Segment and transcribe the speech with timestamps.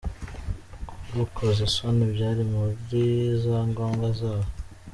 [1.01, 3.03] Kugukoza isoni byari muri
[3.43, 4.49] za ngombwa zabo